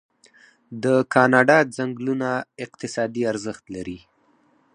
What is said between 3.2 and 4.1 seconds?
ارزښت لري.